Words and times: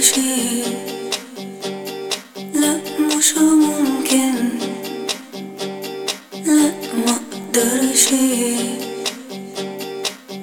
شيء 0.00 0.64
لا 2.54 2.80
مش 3.00 3.34
ممكن. 3.36 4.34
لا 6.46 6.72
ما 7.06 7.20
أقدر 7.20 7.94
شيء 7.94 8.80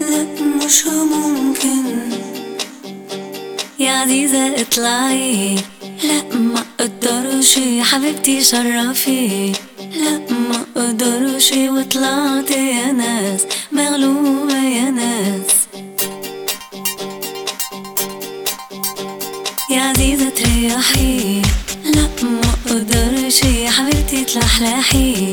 لا 0.01 0.25
مش 0.65 0.87
ممكن. 0.87 1.85
يا 3.79 3.91
عزيزة 3.91 4.61
اطلعي. 4.61 5.55
لا 6.03 6.37
ما 6.37 6.63
أقدر 6.79 7.41
شيء 7.41 7.83
حبيبتي 7.83 8.41
شرفي. 8.43 9.51
لا 9.95 10.19
ما 10.29 10.65
أقدر 10.77 11.39
شيء 11.39 11.71
وطلعت 11.71 12.51
يا 12.51 12.91
ناس 12.91 13.41
مغلوبة 13.71 14.63
يا 14.63 14.89
ناس. 14.91 15.16
i 24.59 25.26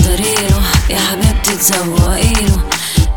تقدريله 0.00 0.60
يا 0.90 0.98
حبيبتي 0.98 1.56
تزوقيله 1.56 2.60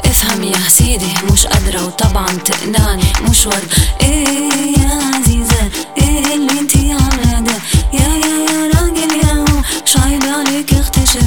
افهم 0.05 0.43
يا 0.43 0.59
سيدي 0.69 1.13
مش 1.31 1.45
قادرة 1.47 1.85
وطبعا 1.85 2.27
تقنعني. 2.27 3.03
مش 3.29 3.45
ورد. 3.45 3.63
إيه 4.01 4.77
يا 4.77 4.99
عزيزة؟ 5.15 5.69
إيه 5.97 6.35
اللي 6.35 6.59
انتي 6.59 6.91
عاملة 6.91 7.39
ده؟ 7.39 7.55
يا 7.93 8.07
يا 8.07 8.35
يا 8.51 8.71
راجل 8.75 9.15
يا 9.23 9.33
هو. 9.33 9.61
شايب 9.85 10.23
عليك 10.25 10.73
اختشي 10.73 11.19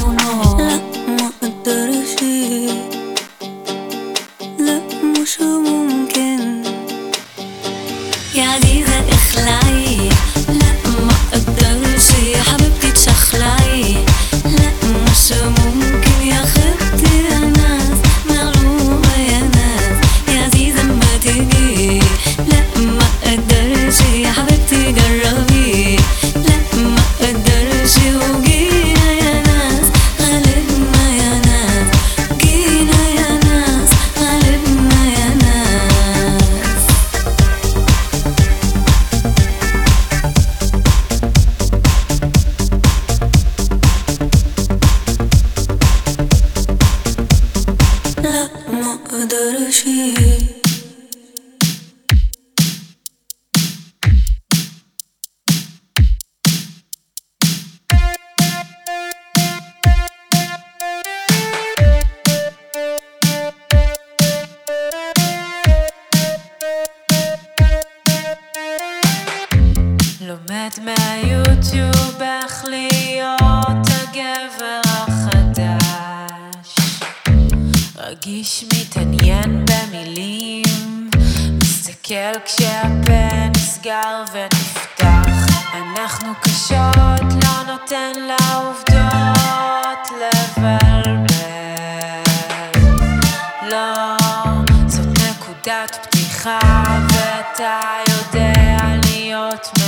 what 99.57 99.86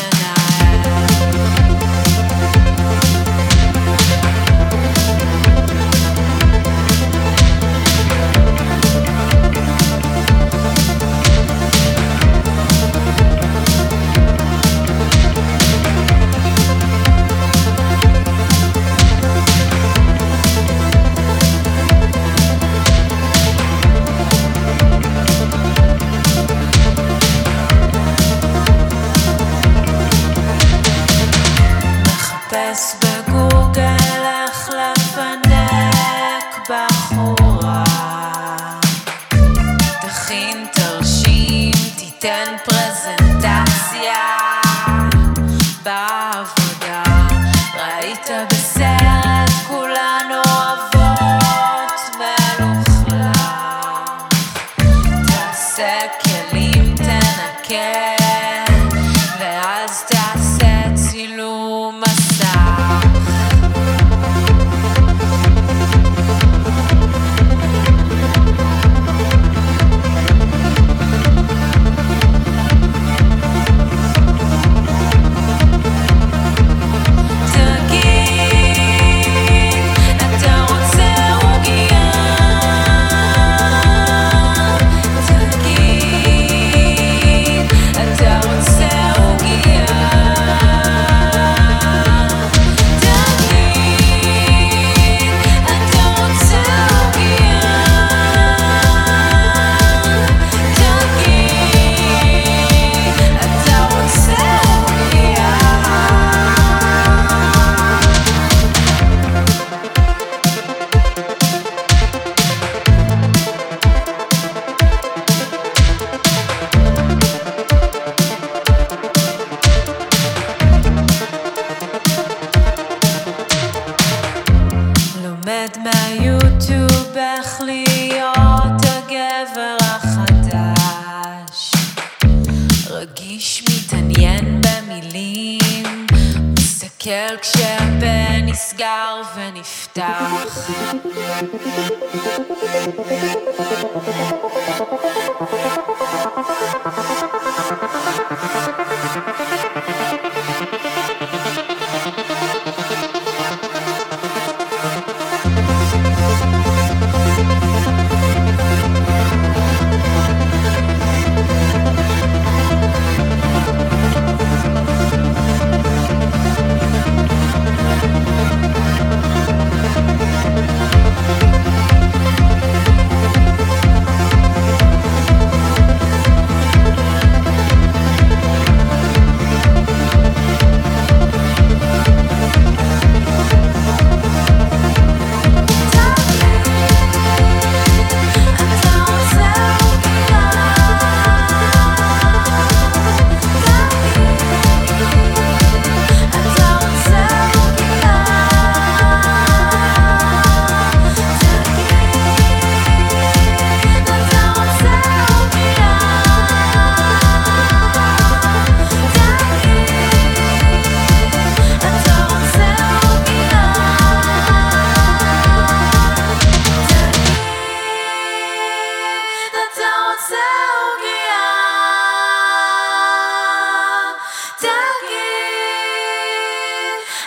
ונפתח 139.88 140.44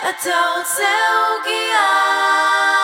Até 0.04 0.36
o 0.36 0.64
céu 0.64 1.42
guiar. 1.44 2.81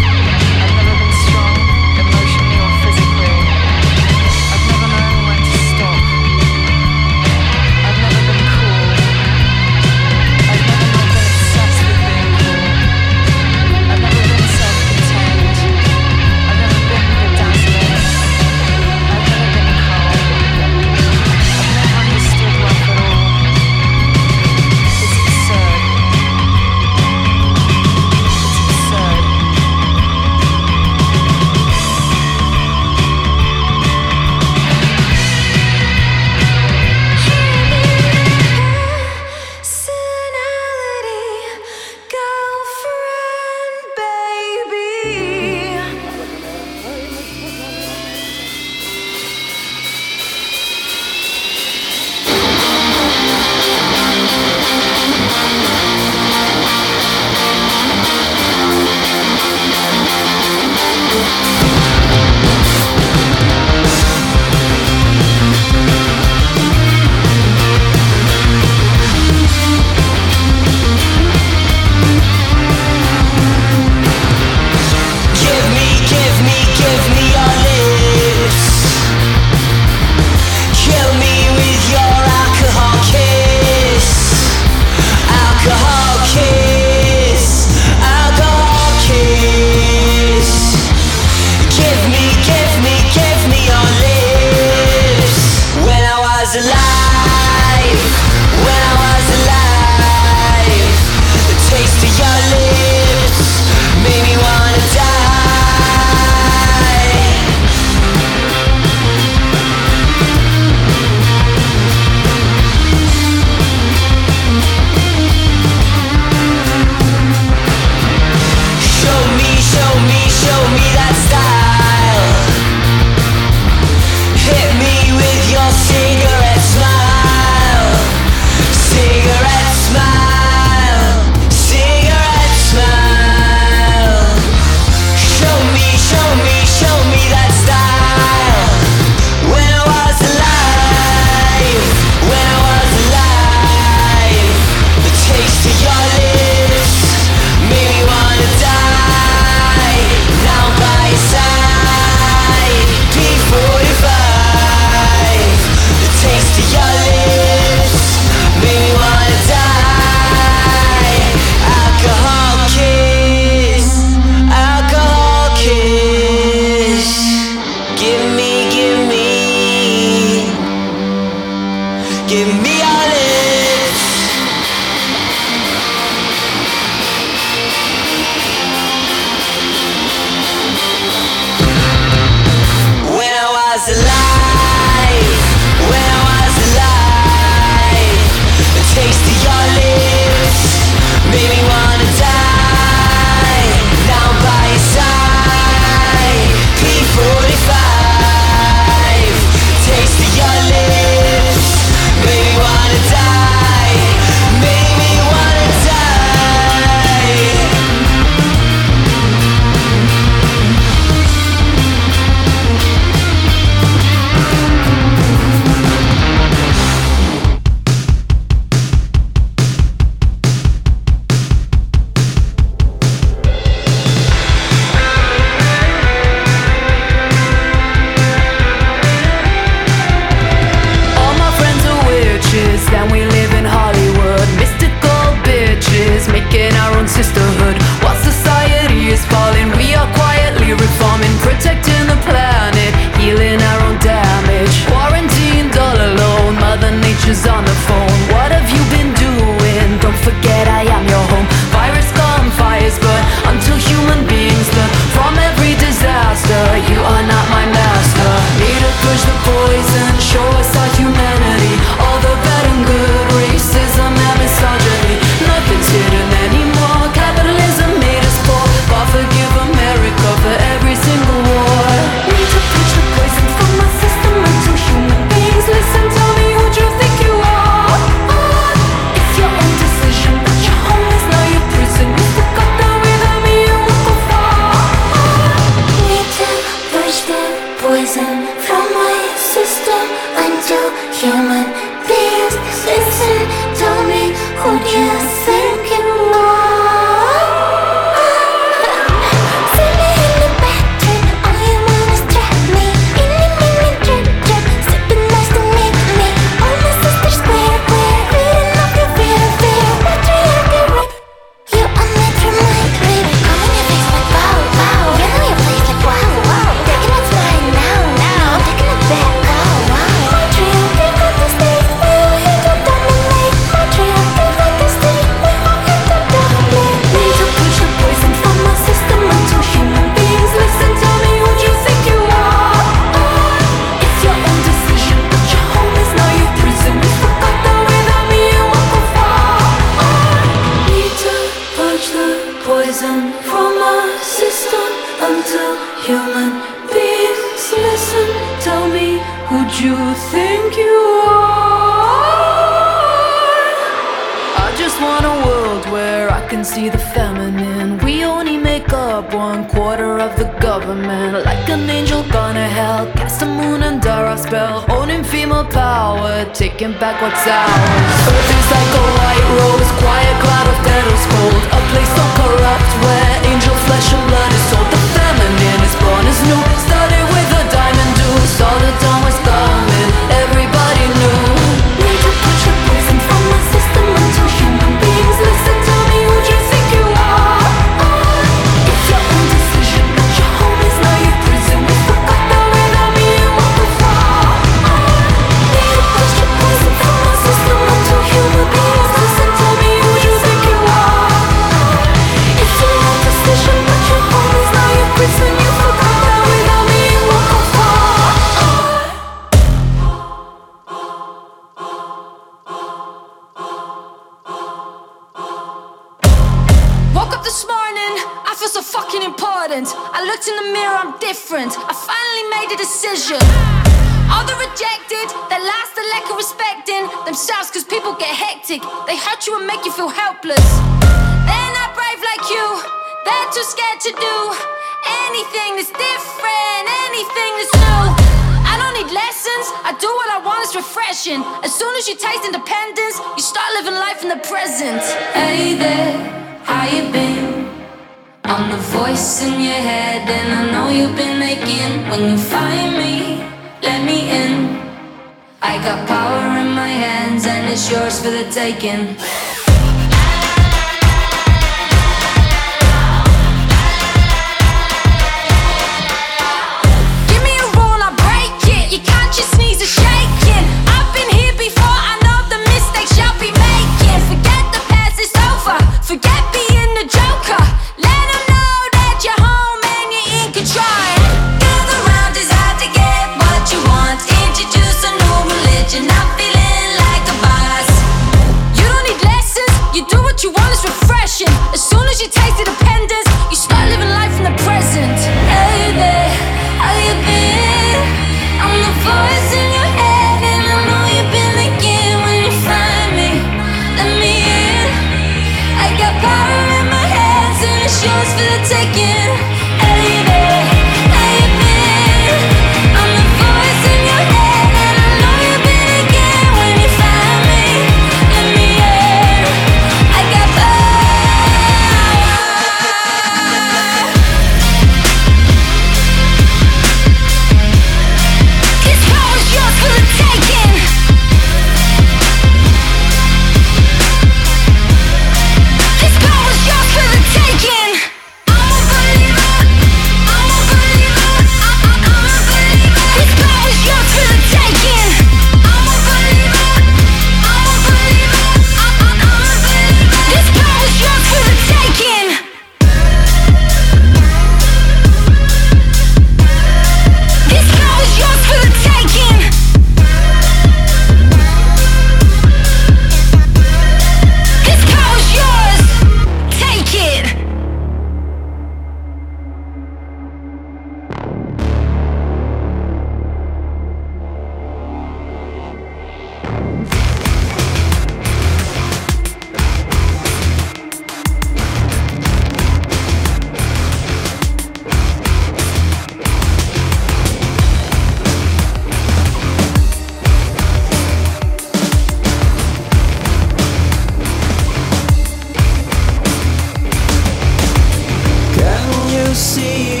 see 599.51 599.95
you. 599.95 600.00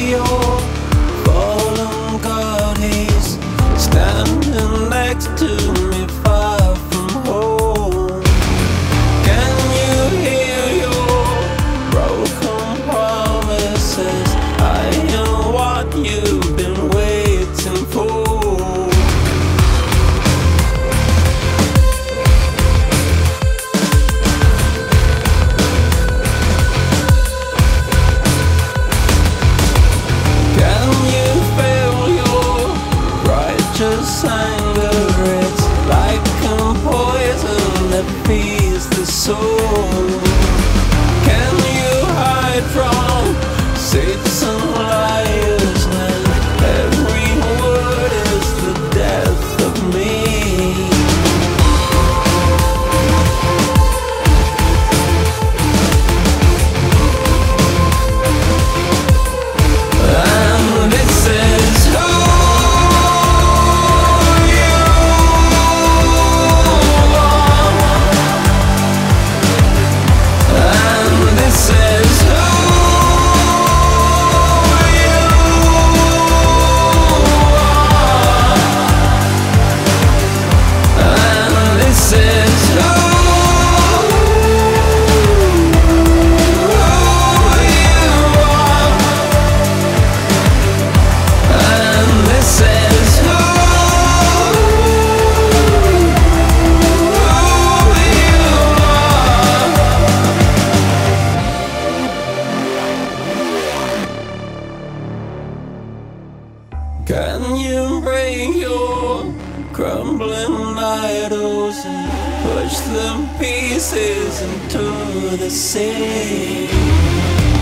thousand 113.11 113.39
pieces 113.39 114.41
into 114.41 115.37
the 115.37 115.49
sea. 115.49 116.67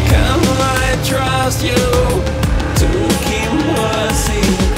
Can 0.07 0.39
I 0.41 1.01
trust 1.03 1.63
you 1.63 1.75
to 1.75 2.87
keep 3.25 3.51
my 3.75 4.11
secret? 4.11 4.68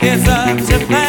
It's 0.00 0.28
up 0.28 0.70
a 0.70 0.86
pain. 0.86 1.07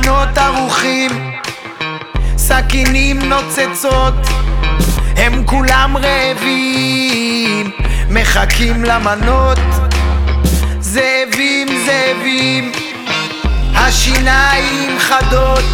מחנות 0.00 0.38
ערוכים, 0.38 1.10
סכינים 2.36 3.18
נוצצות, 3.22 4.14
הם 5.16 5.44
כולם 5.46 5.96
רעבים, 5.96 7.70
מחכים 8.10 8.84
למנות, 8.84 9.58
זאבים 10.80 11.68
זאבים, 11.86 12.72
השיניים 13.74 14.98
חדות, 14.98 15.64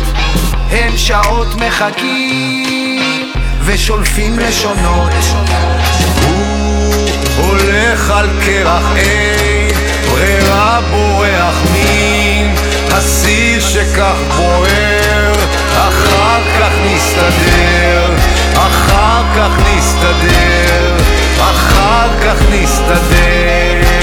הם 0.71 0.97
שעות 0.97 1.55
מחכים, 1.55 3.33
ושולפים 3.65 4.39
לשונות. 4.39 5.13
הוא 6.25 7.07
הולך 7.37 8.11
על 8.11 8.29
קרח 8.45 8.97
אין, 8.97 9.71
ברירה 10.11 10.81
בורח 10.91 11.55
מין 11.73 12.78
השיא 12.93 13.61
שכך 13.61 14.17
בוער, 14.37 15.33
אחר 15.73 16.41
כך 16.61 16.73
נסתדר, 16.85 18.15
אחר 18.55 19.23
כך 19.37 19.51
נסתדר, 19.59 20.97
אחר 21.39 22.09
כך 22.23 22.43
נסתדר. 22.51 23.98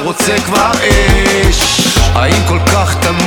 רוצה 0.00 0.36
כבר 0.46 0.70
אש. 0.80 1.88
האם 2.14 2.46
כל 2.48 2.58
כך 2.72 2.96
תמיד 3.00 3.19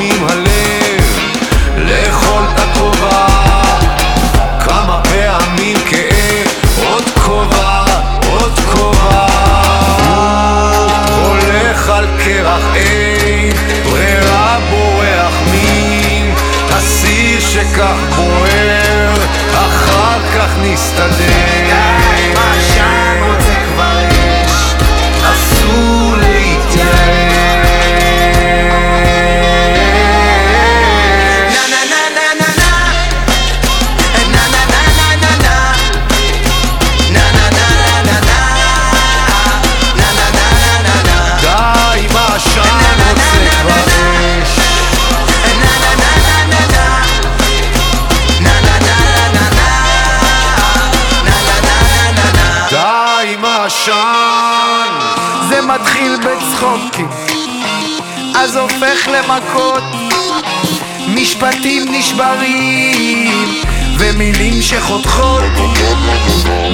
שחותכות 64.63 65.41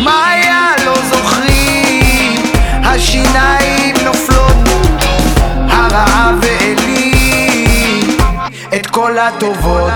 מה 0.04 0.28
היה 0.28 0.72
לא 0.86 0.94
זוכרים. 1.12 2.44
השיניים 2.84 3.96
נופלות 4.06 4.70
הרעה 5.70 6.32
ואלים 6.42 8.18
את 8.76 8.88
כל 8.88 9.18
הטובות. 9.18 9.92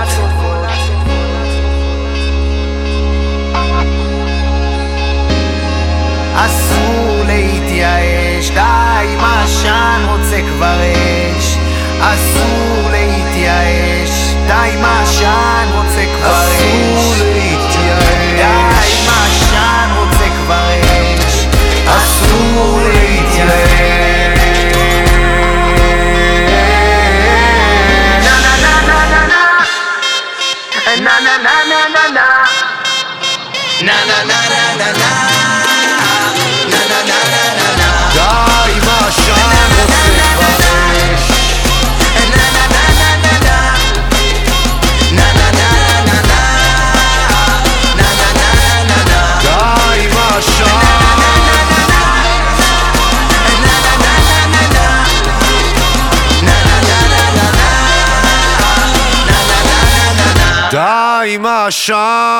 אסור 6.36 7.22
להתייאש, 7.26 8.50
די, 8.50 9.16
מה 9.20 9.42
עשן 9.44 10.06
רוצה 10.08 10.40
כבר 10.56 10.78
אש. 10.82 11.56
אסור 12.00 12.90
להתייאש, 12.90 14.34
די, 14.46 14.76
מה 14.80 14.93
shot. 61.74 62.33